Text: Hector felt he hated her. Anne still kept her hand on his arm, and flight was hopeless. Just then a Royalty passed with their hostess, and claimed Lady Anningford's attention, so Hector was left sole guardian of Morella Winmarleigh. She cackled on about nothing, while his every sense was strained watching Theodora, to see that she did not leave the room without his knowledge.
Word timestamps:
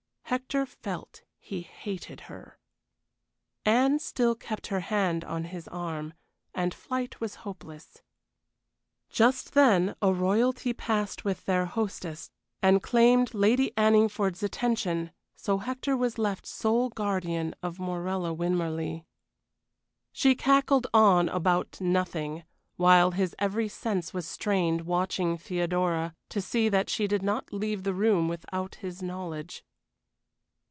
Hector 0.33 0.65
felt 0.65 1.23
he 1.39 1.59
hated 1.59 2.21
her. 2.21 2.57
Anne 3.65 3.99
still 3.99 4.33
kept 4.33 4.67
her 4.67 4.79
hand 4.79 5.25
on 5.25 5.43
his 5.43 5.67
arm, 5.67 6.13
and 6.55 6.73
flight 6.73 7.19
was 7.19 7.35
hopeless. 7.43 8.01
Just 9.09 9.53
then 9.55 9.93
a 10.01 10.13
Royalty 10.13 10.71
passed 10.71 11.25
with 11.25 11.43
their 11.43 11.65
hostess, 11.65 12.31
and 12.61 12.81
claimed 12.81 13.33
Lady 13.33 13.73
Anningford's 13.75 14.41
attention, 14.41 15.11
so 15.35 15.57
Hector 15.57 15.97
was 15.97 16.17
left 16.17 16.45
sole 16.45 16.87
guardian 16.91 17.53
of 17.61 17.77
Morella 17.77 18.33
Winmarleigh. 18.33 19.03
She 20.13 20.33
cackled 20.33 20.87
on 20.93 21.27
about 21.27 21.81
nothing, 21.81 22.45
while 22.77 23.11
his 23.11 23.35
every 23.37 23.67
sense 23.67 24.13
was 24.13 24.25
strained 24.29 24.83
watching 24.85 25.37
Theodora, 25.37 26.15
to 26.29 26.39
see 26.39 26.69
that 26.69 26.89
she 26.89 27.05
did 27.05 27.21
not 27.21 27.51
leave 27.51 27.83
the 27.83 27.93
room 27.93 28.29
without 28.29 28.75
his 28.75 29.01
knowledge. 29.03 29.65